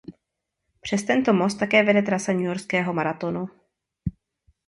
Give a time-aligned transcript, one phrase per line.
[0.81, 3.49] Přes tento most také vede trasa Newyorského maratonu.